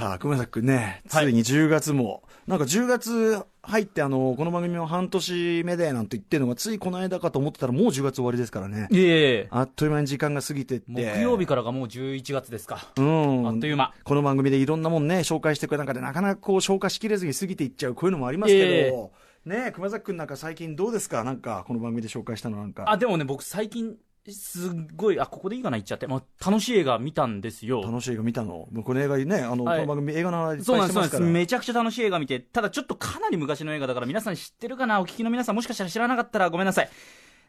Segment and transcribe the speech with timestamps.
[0.00, 8.88] さあ、熊崎くんね、つはいいに10月も、なんか10月入って、あの、この番組も半年目でなんて言ってるのが、ついこの間かと思ってたら、もう10月終わりですからね。
[8.90, 9.08] いえい
[9.42, 10.84] えあっという間に時間が過ぎてって。
[10.86, 12.90] 木曜日からがもう11月ですか。
[12.96, 13.46] うん。
[13.46, 13.92] あっという間。
[14.02, 19.12] この番組でいろんなもんね、紹介してくれる中で、なかなかこう、消化しきれずに過ぎていっちゃう、こういうのもありますけど、
[19.44, 21.24] ねえ熊崎くんなんか最近どうですか？
[21.24, 22.90] なんか、この番組で紹介したのなんか。
[22.90, 23.96] あ、でもね、僕最近、
[24.28, 27.82] すっごい、あ、ここでいいかな言っちゃって、まあ、楽しい映画見たんですよ。
[27.82, 28.68] 楽しい映画見たの？
[28.70, 29.80] もうこの映画ね、あの、はい。
[29.80, 31.22] この番組映画の話そうなんです、そうなんです。
[31.22, 35.00] めちゃくちゃ楽しい映画見て、ただちょっとかなり昔の映画だから皆さん知ってるかな？
[35.00, 36.90] お聞きの皆さんもしかしたら知らなかったらごめんなさい。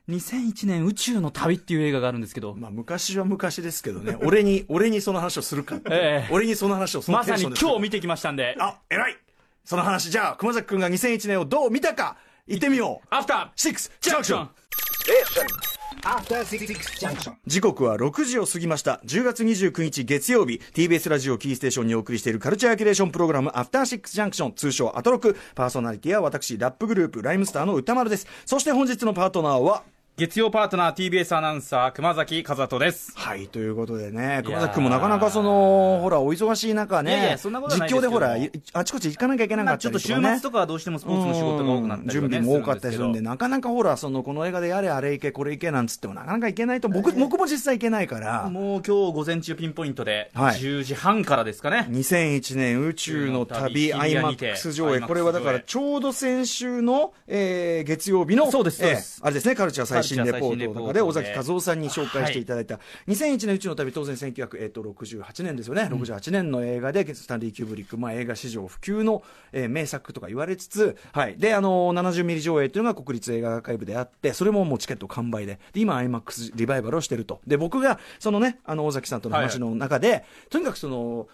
[0.10, 5.76] 2001年宇宙の旅っていう映画があるんですけど、まあ、昔は昔ですけどね、 俺に、俺にその話をするか。
[5.90, 6.34] ええ。
[6.34, 9.18] 俺にその話をそのまさに今日見てきましたんで、あ、偉い。
[9.64, 13.08] その話、じゃあ、熊崎くんが2001年をどう見たか、言ってみよう。
[13.12, 14.50] アフターシックスジャンクション
[15.02, 15.71] Junction.
[17.46, 19.02] 時刻は6時を過ぎました。
[19.06, 25.38] 10月29日月曜日、TBS ラジオキーステーションにお送りしているカルチャーキュレーションプログラム、アフターシックスジャンクション、通称アトロク。
[25.54, 28.26] パーソナリティは私、ラップグループ、ライムスターの歌丸です。
[28.46, 29.84] そして本日のパートナーは、
[30.18, 33.14] 月曜パートナー TBS アナウンサー熊崎和人です。
[33.16, 40.40] はい、ということでね、熊崎くんもなかなかその、ほら、お忙しい中ね、いやいやそんなことはないですけど実況でほら、いあちこち行かなきゃいけなかったまあちょっと週りとかね。
[40.40, 50.60] 末とかはどうしてもスポーツの仕事が多くなったりとか、ね、準備も多かったりするんで、すなかなかほら、その、この映画でやれあれ行け、これ行けなんつっても、なかなか行けないと、僕、僕も実際行けないから、もう今日午前中ピンポイントで、はい。
[50.60, 51.88] 10時半からですかね。
[51.90, 59.20] 2001年宇宙の旅宇宙の旅 IMAX 上映、これはだからちょうど先週の、えー月曜日の、そうですそうです。
[59.20, 77.42] えーあれですね、カルチャー最新レポートとかで、尾崎和夫さんに紹介していただいた、2001年宇宙の旅、当然1968年ですよね、68年の映画で、スタンリー・キューブリック、まあ、映画史上不朽の、えー名作とか言われつつ、はい、で、あのー70ミリ上映というのが国立映画アーカイブであって、それももうチケット完売で、で今、IMAX リバイバルをしてると。
[77.48, 81.28] で、僕が、そのね、あの、尾崎さんとの話の中で、とにかくその、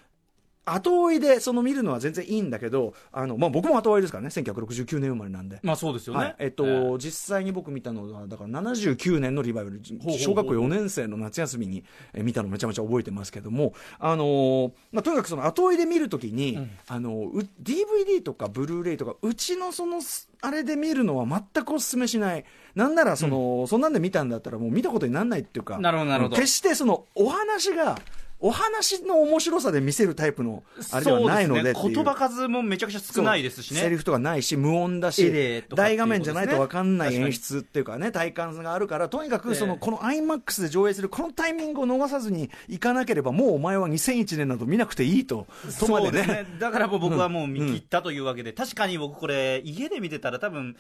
[0.67, 5.59] 後追いでその見るのは全然いいんだけど、あの、まあ、僕も後追いですからね、1969年生まれなんで。
[5.63, 6.19] まあそうですよね。
[6.19, 9.81] はい、えっと、ー実際に僕見たのは、だから79年のリバイバル、
[10.17, 11.83] 小学校4年生の夏休みに
[12.14, 22.45] えー見たのめちゃめちゃ覚えてますけども、あのーまあ、とにかくその後追いで見るときに、あのう DVD とかブルーレイとか、うちのその、すあれで見るのは全くお勧めしない。
[22.75, 27.97] なんならその、そんなんで見たんだったらもう見たことにならないっていうか、なるほどなるほど決してその、お話が、
[28.39, 33.80] お話の面白さで見せるタイプの、あれではないのでね、言葉数もめちゃくちゃ少ないですしね。
[33.80, 45.48] セリフとかないし、無音だしエレと、かっていう大画面じゃないと分かんない演出っていうかね、体感があるから、とにかくその、ええこの IMAX で上映するこのタイミングを逃さずに行かなければ、もうお前は2001年など見なくていいと、
[45.80, 46.33] とまそうですね。
[46.33, 46.45] ね。
[46.59, 50.75] だからもう僕はもう見切ったというわけで、確かに僕これ、家で見てたら多分、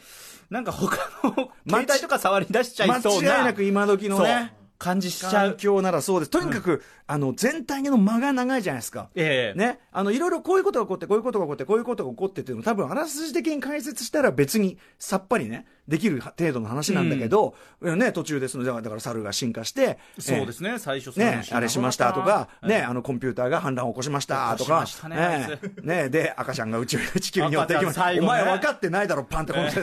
[0.51, 3.39] なんか他の携帯とか触り出しちゃ間いそうな。
[3.39, 5.31] 違いなく今時のね感じしちゃう。
[5.49, 6.31] 環境ならそうです。
[6.31, 9.09] とにかく、あの、全体の間が長いじゃないですか。
[9.15, 28.11] ええね、あのいろいろこういうことが起こって、こういうことが起こって、こういうことが起こってっていうのも、多分あらすじ的に解説したら別にさっぱりね、できる程度の話なんだけど、ね、途中ですので、だから猿が進化して、そうですね、最初ね、あれしましたとか、ね、ええあのコンピューターが反乱を起こしましたとか、しましたねねつね、で、赤ちゃんが宇宙、地球に寄ってきました。
[28.11, 29.81] ねお前分かってないだろ、パンってこの人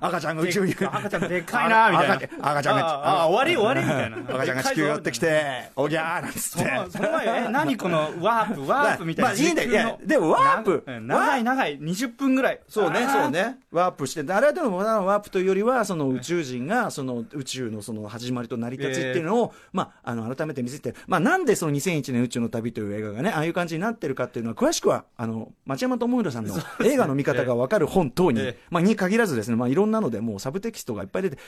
[0.00, 0.72] 赤ちゃんが宇宙に。
[0.72, 2.14] 赤ちゃんでっかいなみたいな
[2.50, 6.70] 赤ちゃんが、ああ終わり終わりみたいな赤ちゃんが地球寄ってきて、おぎゃーなんつそって。
[6.70, 9.30] のその前、え、何このワープ、ワープみたいな。
[9.30, 12.60] まあいいんだよでもワープ長い長い、20分ぐらい。
[12.68, 13.30] そうね、そう。
[13.30, 13.58] ね。
[13.70, 26.54] ワープして、あれはでも、ワープというよりは、その宇宙人が、その宇宙のその始まりと成り立ちっていうのを、まあ、あの、改めて見せて、まあ、なんでその2001年宇宙の旅という映画がね、ああいう感じになってるかっていうのは、詳しくは、あの、町山智弘さんの
[26.84, 31.38] 映画の見方がわかる本等に、ええまあ、に限らずですね、まあ、いろんなので、もうサブテキストがいっぱい出て、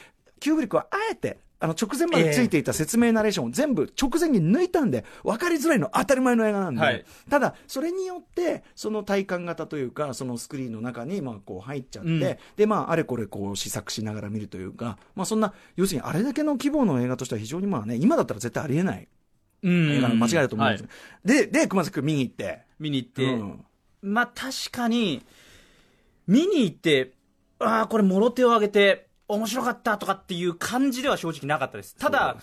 [0.44, 7.04] キューブリックはあえて、あの直前までついていた説明ナレーションを全部直前に抜いたんで、分かりづらいの当たり前の映画なんで、はい。
[7.30, 12.18] ただ、それによって、その体感型というか、そのスクリーンの中に、まあ、こう入っちゃって、うん。
[12.56, 19.08] で、まあ、あれこれこう試作しながら見るというか、まあ、そんな、要するにあれだけの規模の映画としては非常にまあね、今だったら絶対ありえない
[19.62, 19.92] うん。
[19.92, 20.88] 映画の間違いだと思うんです、は
[21.24, 21.26] い。
[21.26, 23.64] で、で、熊崎君見に行って、見に行って、うん。
[24.02, 25.24] まあ確かに、
[26.26, 27.12] 見に行って、
[27.58, 31.96] ああ、これ、もろ手を挙げて、面白かったとかっていう感じでは正直なかったです。
[31.96, 32.36] ただ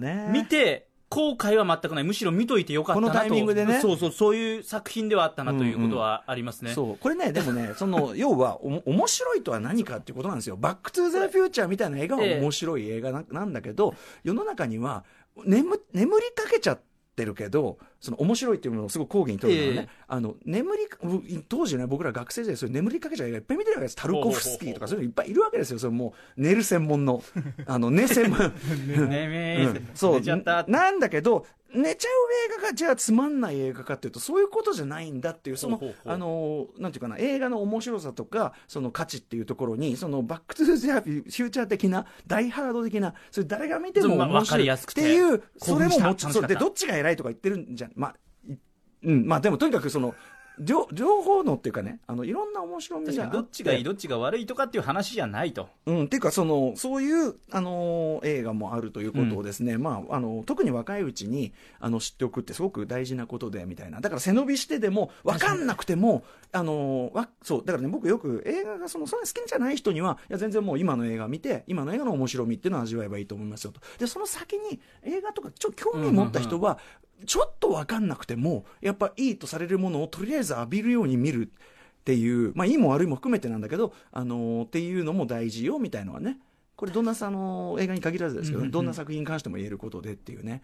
[0.00, 0.28] ね。
[0.32, 2.04] 見て、後悔は全くない。
[2.04, 3.12] むしろ見といてよかったなと。
[3.12, 6.72] このタイミングでねそうそう、そういう作品ではあったなということはありますね。
[6.72, 6.98] そう。
[6.98, 10.56] これね、でもね、 その、要は、おも面白いとは何かっていうことなんですよ。
[10.56, 13.94] バックトゥーザフューチャーみたいな映画は面白い映画ななんだけど、
[14.24, 15.04] 世の中には、
[15.44, 23.96] 眠、眠りかけちゃってるけど、その面白いっていうものをすごく講義に取るのはね、ええあの、眠り当時ね、僕ら学生時代、そういう眠りかけちゃいっぱい見てるわけです。
[23.96, 25.78] タルコフスキーとかそういうのいっぱいいるわけですよ。
[25.78, 27.22] それもう、寝る専門の、
[27.66, 28.38] あの、寝専門。
[28.40, 30.20] うんそう。
[30.66, 32.12] なんだけど寝ちゃう
[32.56, 46.14] 映画がじゃあつまんない映画かっていうとそういうことじゃないんだっていうそのあのなんていうかな映画の面白さとかその価値っていうところにそのバック・トゥ・ザ・フューチャー的なダイハード的なそれ誰が見ても面白いってていうそれも
[46.46, 48.14] でどっちが偉いとか言ってるんじゃまあ
[48.50, 48.58] い
[49.04, 49.26] うん。
[49.26, 50.14] まあでもとにかくその
[50.58, 55.68] 両両方のっていうかねあのいろんな面白みどっちがいいどっちが悪いとかっていう話じゃないと。
[55.86, 76.78] うん、っていうかその、そういう、あのー映画もあるということをですね、まあ、あの特に若いうちにあの知っておくってすごく大事なことでみたいな、だから背伸びしてでも、分かんなくても、あのーわそうだからね、僕よく映画がそのそんなに好きじゃない人には、いや全然もう今の映画見て、今の映画の面白みっていうのを味わえばいいと思いますよと、でその先に映画とか、ちょっと興味持った人は、
[77.24, 81.50] ちょっと分かんなくても、やっぱいいとされるものをとりあえず浴びるように見る。
[81.50, 86.36] っていう、まあ、いいも悪いも含めてなんだけど、あのーっていうのも大事よみたいのはね、
[86.76, 90.62] これ、どんなさあの映画に限らずですけど、うんうんうんどんな作品に関しても言えることでっていうね。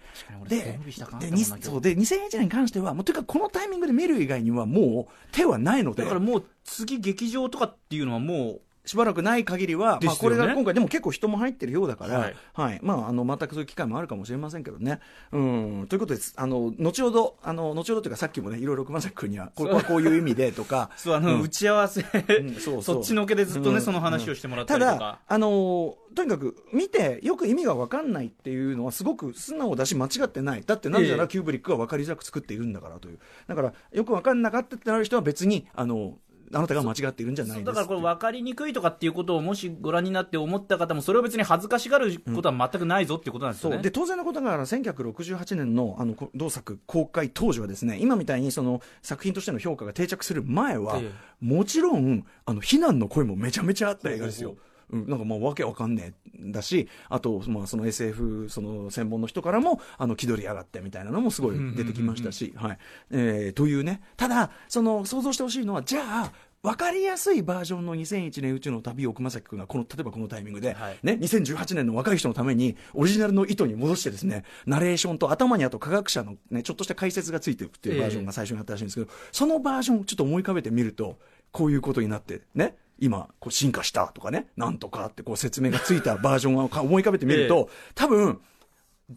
[0.48, 8.60] ででと思うんだけどにそうで2001年に関しては、もうというか、このタイミングで見る以外には、もう手はないので、だからもう次劇場とかっていうのはもう
[8.90, 12.76] しばらくない限りは、まあ、これが今回、でも結構人も入ってるようだから、ははい。
[12.78, 14.98] いまあ、あの全くそういう機会もあるかもしれませんけどね。
[15.31, 21.42] うん、ということです、あの後ほど、あの後ほどというか、さっきもね、いろいろ熊崎君には、これはこういう意味でとか、 そうあの、うん。
[21.42, 22.96] 打ち合わせ、うんそうそう。
[22.98, 23.81] そっちのけでずっとね、うん。
[23.82, 24.98] その話をしてもらったたりとか。
[24.98, 31.16] だ、あのーとにかく見て、よく意味が分かんないっていうのは、すごく素直だし、間違ってない、だってなぜなええ。
[31.19, 36.19] らキューブリックが分かりづらく作っているんだからという、だから、よく分かんなかったってなる人は、別に、あの
[36.52, 43.82] あなたが間違っているんじゃないですだからこれ分かりにくいとかっていうことをもしご覧になって思った方もそれを別に恥ずかしがることは全くないぞっていうことなんですよね、そう。
[43.82, 51.11] で当然のことながら1968年のあのこ同作公開当時はですね今みたいにその作品としての評価が定着する前は、え
[51.41, 54.50] もちろんあの非難の声もめちゃめちゃあった映画ですよ。
[54.50, 54.56] う
[54.96, 62.78] ん、なんかまあわけわかんねえだしあとまあその SF その専門の人からもあの気取りやがってみたいなのもすごい出てきましたし、はい。
[63.10, 64.00] えーというね。
[64.16, 66.32] ただその想像してほしいのはじゃあ
[66.62, 70.98] 分かりやすいバージョンの2001年宇宙の旅を熊崎君がこの例えばこのタイミングで、はい。
[71.02, 81.19] ね、2018年の若い人のためにオリジナルの意図に戻してですねナレーションと頭にあと科学者の、ね、ちょっとした解説がついてるっていうバージョンが最初にあったらしいんですけど、そのバージョンをちょっと思い浮かべてみると
[81.50, 88.41] こういうことになってね今こう進化したとかねなんとかってこう説明がついたバージョンをか思い浮かべてみると、多分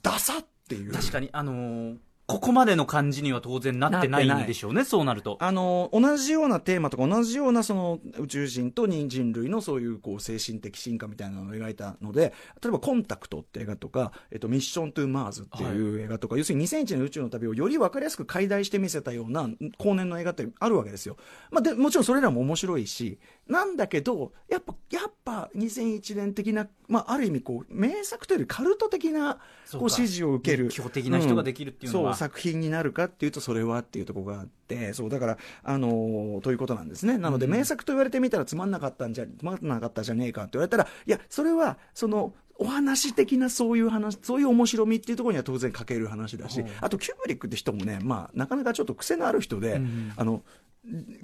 [0.02, 0.92] ダサっていう。
[0.92, 5.38] 確かにあのーここまでの感じには当然なってないんでしょうねそうなると。
[5.42, 21.18] あの同じようなテーマとか同じようなその宇宙人と人人類のそういうこう精神的進化みたいなのを描いたので例えば「コンタクト」って映画とか「えっと、ミッション・トゥ・マーズ」っていう映画とか、要するに2001年宇宙の旅をより分かりやすく解題して見せたような後年の映画ってあるわけですよ、
[21.52, 29.40] まあ、でもちろんそれらも面白いしなんだけどやっぱやっぱ2001年的な、まあ、ある意味こう名作というよりカルト的な
[29.74, 30.66] こう支持を受ける。
[30.66, 32.12] 熱狂的な人ができるっていうのは。
[32.12, 37.18] んそう作品になるかっていうとそれはっていうところがあってそうだからあのーということなんですね。
[37.18, 46.64] なので、名作と言われてみたらつまんなかったんじゃつまんなかったじゃねえかって言われたらいやそれはそのお話的なそういう話そういう面白みっていうところには当然欠ける話だし、う。
[46.64, 50.14] んあとキューブリックって人もね、まあ、なかなかちょっと癖のある人で、うん。
[50.16, 50.44] あの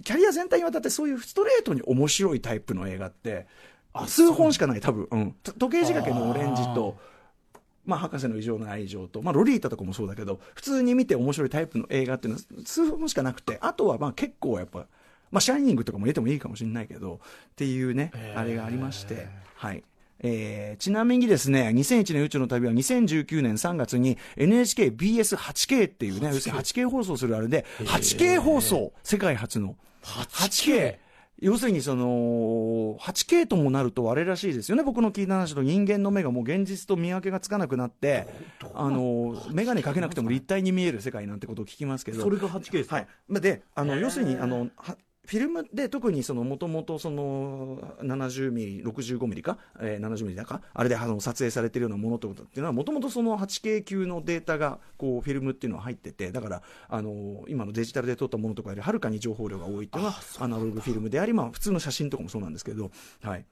[0.03, 3.47] キャリア全体にわたってそういうストレートに面白いタイプの映画って
[4.07, 6.97] 数本しかない多分、うん、と時計仕掛けのオレンジと
[7.85, 14.85] まあ、博士の異常な愛情と、まあ、ロリータとかもそうだけど普通に見て面白いタイプの映画っていうのは数本しかなくてあとはまあ結構やっぱ、
[15.31, 19.83] まあ、シャイニングとかも入れてもいいかもしれないけどっていうね、あれがありまして、はい
[20.21, 29.75] えーちなみにですね2001年宇宙の旅は2019年3月に NHKBS8K っていうね要するに 8K 放送するあれで 8K 放送世界初の。
[30.03, 30.97] 8K
[31.41, 34.83] 要するにその 8K ともなるとあれらしいですよね。
[34.83, 38.27] 僕の聞いた話と人間の目がもう現実と見分けがつかなくなって
[38.73, 42.21] あの眼鏡かけなくても立体に見える世界なんてことを聞きますけど。
[42.21, 42.97] それが 8K ですか？
[42.97, 44.97] はい、まあであの要するにあのは
[45.29, 62.89] フィルムで特にそのもともとその70ミリ65ミリか、えー、70ミリだかあれであの撮影されてるようなものってことっていうのはもともとその 8K 級のデータがこうフィルムっていうのは入っててだからあの今のデジタルで撮ったものとかよりはるかに情報量が多いっていうのはアナログフィルムであり、まあ、普通の写真とかもそうなんですけど
[63.21, 63.45] はい。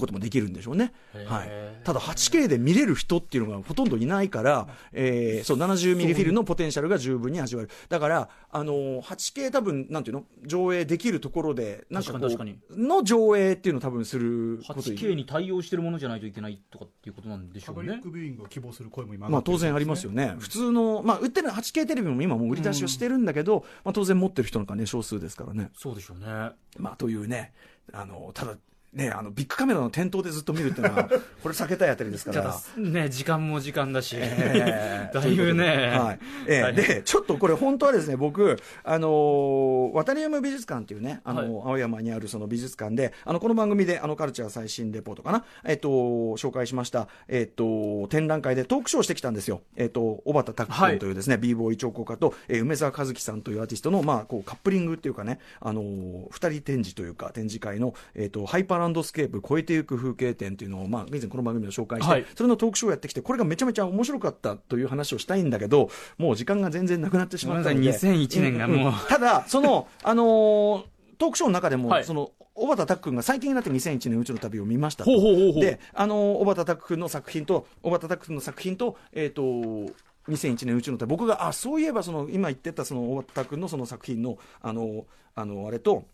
[0.00, 0.92] こともできるんでしょうね、
[1.26, 1.50] はい、
[1.84, 7.70] ただ 8K で見れる人っていうのがほとんどいないから、えーそう70ミリフィルのポテンシャルが十分に味わえる。
[7.88, 10.24] だから、あのー 8K 多分なんていうの？
[10.44, 17.88] 上映できるところでなんかこ確かにうの上映っていうのを多分すること 8K に対応してるものじゃないといけないとかっていうことなんでしょうね。
[17.88, 25.70] パブリックビューイングを希望する声も今まあ当然ありますよね、普通の、まあ、売ってる 8K テレビも今もう売り出しをしてるんだけど、まあ、当然持ってる人なんかね少数ですからね。
[25.74, 26.52] そうでしょうね。
[26.78, 27.52] まあ、というね、
[27.92, 28.56] あのただ、
[28.92, 31.04] ね、あのビックカメラの店頭でずっと見るっていうのは、
[31.42, 32.44] これ避けたいあたりですかたら。
[32.48, 35.64] だね時間も時間だし、えー だいぶね、
[35.98, 36.18] はい。
[36.46, 49.62] えで、ちょっとこれ、本当はですね、僕、あのーワタリウム美術館っていうね、あのー青山にあるその美術館で、あのこの番組で、あのカルチャー最新レポートかな、えっ、と、紹介しました、えっ、と、展覧会でトークショーをしてきたんですよ。
[49.76, 62.26] えっ、と、小畑多丘君というですね、b ボーイ彫刻家と、えー梅沢和木さんというアーティストの、まあ、こうカップリングっていうかね、あのー二人展示というか、展示会の、えっ、と、ハイパーランドスケープ超えていく風景展っていうのを、まあ、以前この番組で紹介して、はい。
[62.36, 67.74] それのトークショーをやってきて、これがめちゃめちゃ面白かったという話をしたいんだけど、もう時間が全然なくなってしまったので。
[67.74, 68.90] ごめんなさい2001年がもう。
[68.90, 70.84] んただ、その、あのー
[71.18, 72.04] トークショーの中でも、はい。
[72.04, 75.10] その、小畑拓君が最近になって2001年宇宙の旅を見ましたと。
[75.10, 75.62] ほうほうほうほう。
[75.62, 86.04] で、あのー小畑拓君の作品と、小畑拓君の作品と、えっ、と、2001年宇宙の旅、僕が、あ、そういえば、その、今言ってた、その、小畑拓君のその作品の、あの、あの、あれと、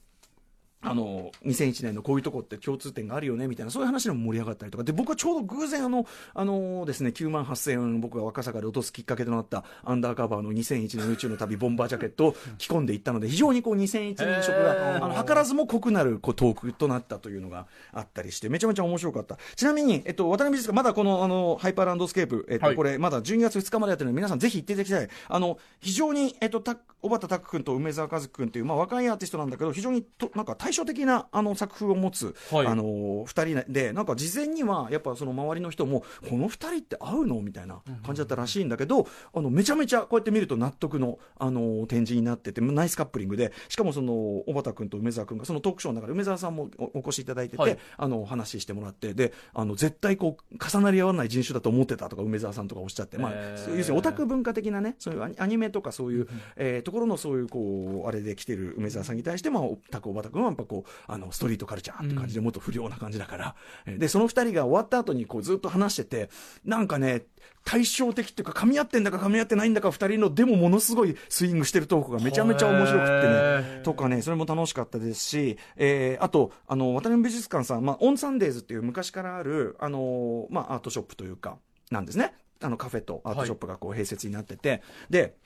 [0.80, 4.84] あの2001年のこういうとこって共通点があるよねみたいなそういう話でも盛り上がったりとか。
[4.84, 15.04] で僕はちょうど偶然あのあのですね9万8000円僕が若坂で落とすきっかけとなったアンダーカバーの2001年宇宙の旅ボンバージャケットを着込んでいったので非常にこう2001年色へがー。
[15.04, 19.36] あの図らずも濃くなるこうトークとなったというのがあったりしてめちゃめちゃ面白かった。
[19.56, 22.76] ちなみに、えっと、ワタリウム美術館まだこのあのハイパーランドスケープ、えっとはい。
[22.76, 25.08] これまだ12月2日までやってるので皆さんぜひ行っていただきたい。
[25.28, 32.66] あの非常に、えっと、た小畑多丘君と梅沢和木君という、まあ、若いアーティストなんだけど非常にとなんか対照的なあの作風を持つ、はい。
[32.66, 47.78] あの2人でなんか事前にはやっぱその周りの人もこの2人って合うのみたいな感じだったらしいんだけど、あのめちゃめちゃこうやって見ると納得のあの展示になっててナイスカップリングでしかもその小畑君と梅沢君がそのトークショーの中で梅沢さんもおお越しいただいてて、はい。
[47.96, 63.54] あの話してもらってであの絶対こう重なり合わない人種だと思ってたとか梅沢さんとかおっしゃって、まあ、要するにオタク文化的なねそういうアニメとかそういう、えーところのそういうこうあれで来てる梅沢さんに対して、まあ、オタク小畑君はぱこうあのストリートカルチャーって感じでもっと不良な感じだから、
[63.86, 66.30] えーでその二人が終わった後にこうずっと話してて
[66.64, 67.24] なんかね
[67.64, 73.80] 対照的っていうか噛み合ってんだか噛み合ってないんだか二人のでもものすごいスイングしてるトークがめちゃめちゃ面白くってね。
[73.84, 81.58] とかねそれも楽しかったですし、えーあとあのワタリウム美術館さん、まあ、オンサンデーズっていう昔からあるあの、まあ、アートショップというか
[81.90, 82.34] なんですね。
[82.60, 85.36] あのカフェとアートショップがこう併設になってて、で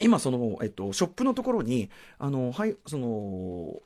[0.00, 3.80] 今その、えっと、ショップのところにあのはいその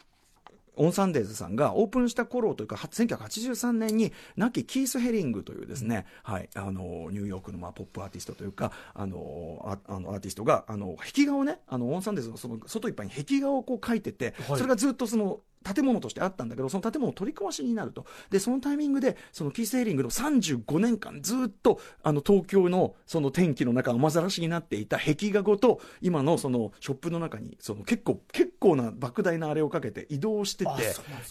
[0.76, 14.58] オンサンデーズさんがオープンした頃というか、は1983年に、亡きキース・ヘリングというですね、はい、あの、ニューヨークのまあポップアーティストというか、あの、ああのアーティストが、あの、壁画をね、あの、オンサンデーズのその外いっぱいに壁画をこう描いてて、はい。
[14.58, 18.04] それがずっとその、建物としてあったんだけど、その建物取り壊しになると。
[18.30, 30.70] で、そのタイミングで、そのキース・ヘリングの35年間ずっと、あの、東京のその天気の中、雨ざらしになっていた壁画ごと、今のそのショップの中に、その結構、結構な莫大なあれをかけて移動してて、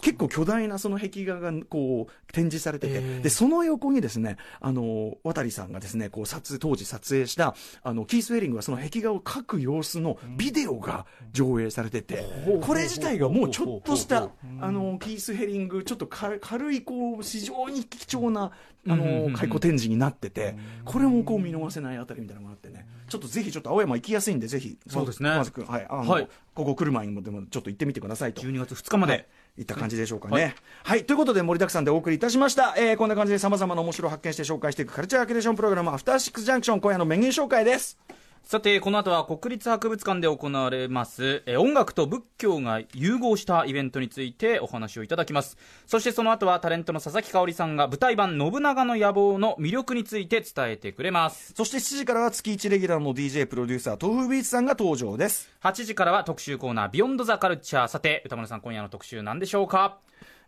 [0.00, 12.24] 結構巨大なその壁画がこう展示されてて、で、その横にですね、あの、渡さんがですね、こう撮影、当時撮影した、あの、キース・ヘリングがその壁画を描く様子のビデオが上映されてて、
[12.62, 14.23] これ自体がもうちょっとした、
[14.60, 18.52] あの、キース・ヘリング、ちょっとか軽い、こう、非常に貴重な、
[18.86, 25.30] あの、回顧展示になってて、これもこう見逃せないあたりみたいなのがあってね、ちょっとぜひちょっと青山行きやすいんで、ぜひ、そうですね。
[25.30, 26.28] まずくんはい、あの、はい。
[26.54, 28.42] ここ来る前にもでもちょっと行ってみてくださいと。
[28.42, 29.28] 12月2日まで、
[29.58, 29.62] い。
[29.62, 30.54] った感じでしょうかね。
[30.82, 32.74] はい、ということで盛りだくさんでお送りいたしました。
[32.76, 37.98] えー、こんな感じで様々な面白を発見して紹介していくカルチャーキュレーションプログラム、アフターシックスジャンクション、今夜のメニュー紹介です。
[38.46, 55.48] さてこの後は国立博物館で行われますえー音楽と仏教が融合したイベントについてお話をいただきますそしてその後はタレントの佐々木香織さんが舞台版「信長の野望」の魅力について伝えてくれますそして7時からは月1レギュラーの DJ プロデューサー、豆腐ビーツさんが登場です。
[55.62, 59.98] 8時からは特集コーナー「ビヨンドザカルチャーさて歌丸さん今夜の特集何でしょうか？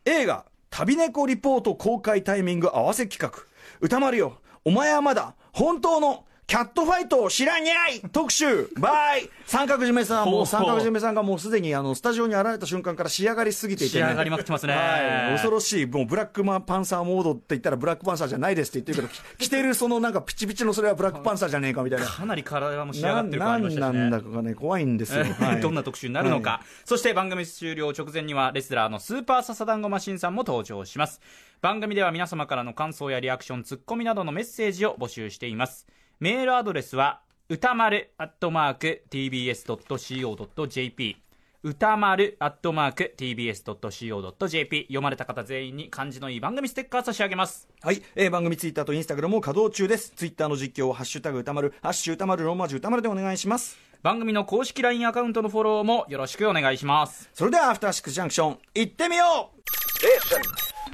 [0.05, 3.43] 映画、旅猫リポート公開タイミング合わせ企画。
[3.81, 4.37] 歌丸よ、
[4.67, 8.01] お前はまだ本当のキャットファイトを知らにゃい！
[8.13, 8.69] 特集！
[8.79, 9.29] バイ！
[9.47, 14.05] 三角締めさん、もほう三角締めさんがもうすでにあの、スタジオに現れた瞬間から仕上がりすぎていて、ね。
[14.05, 14.73] 仕上がりまくってますね。
[14.73, 15.33] はい。
[15.33, 22.07] 恐ろしい、もうブラックマンパンサーモードって言ったらブラックパンサーじゃないですって言ってるけど、着てるそのなんかピチピチのそれはブラックパンサーじゃねえかみたいな。
[22.07, 23.99] かなり体も仕上がなってる感ありましたしね。
[23.99, 25.25] なんだかね、怖いんですよ。
[25.25, 25.61] はい。
[25.61, 31.21] どんな特集になるのか、そして番組終了直前にはレスラーのスーパーササダンゴマシンさんも登場します。
[31.61, 35.87] 番組では皆様からの感想やリアクションツッコミなどのメッセージを募集しています
[36.19, 37.21] メールアドレスは
[37.51, 41.17] 歌丸アットマーク TBS.CO.JP
[41.63, 50.11] 歌丸アットマーク TBS.CO.JP 読まれた方全員に漢字のいい番組ステッカー差し上げますはい、えー番組ツイッターとインスタグラムも稼働中です。
[50.17, 53.79] ツイッターの実況をハッシュタグ歌丸、ハッシュ歌丸ローマ字歌丸でお願いします。
[54.03, 59.57] 番組の公式 LINE アカウントのフォローもよろしくお願いしますそれではアフターシックスジャンクション、行ってみよう
[59.99, 60.43] Station.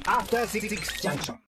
[0.05, 1.37] After Six Junction.